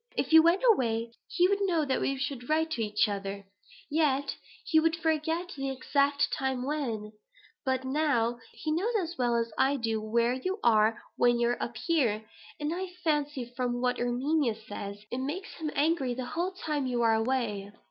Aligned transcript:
If 0.17 0.33
you 0.33 0.41
went 0.41 0.63
away, 0.67 1.11
he 1.27 1.47
would 1.47 1.59
know 1.61 1.85
that 1.85 2.01
we 2.01 2.17
should 2.17 2.49
write 2.49 2.71
to 2.71 2.81
each 2.81 3.07
other 3.07 3.45
yet 3.87 4.35
he 4.65 4.79
would 4.79 4.95
forget 4.95 5.49
the 5.55 5.69
exact 5.69 6.33
time 6.33 6.63
when; 6.65 7.11
but 7.65 7.83
now 7.83 8.39
he 8.51 8.71
knows 8.71 8.95
as 8.99 9.15
well 9.19 9.35
as 9.35 9.53
I 9.59 9.75
do 9.75 10.01
where 10.01 10.33
you 10.33 10.57
are 10.63 10.99
when 11.17 11.39
you 11.39 11.49
are 11.49 11.61
up 11.61 11.77
here; 11.77 12.25
and 12.59 12.73
I 12.73 12.87
fancy, 13.03 13.45
from 13.55 13.79
what 13.79 13.99
Erminia 13.99 14.55
says, 14.55 15.05
it 15.11 15.19
makes 15.19 15.49
him 15.59 15.69
angry 15.75 16.15
the 16.15 16.25
whole 16.33 16.53
time 16.53 16.87
you 16.87 17.03
are 17.03 17.13
away." 17.13 17.71